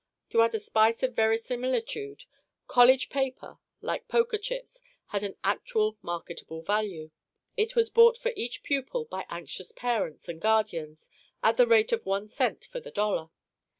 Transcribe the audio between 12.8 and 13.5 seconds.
dollar.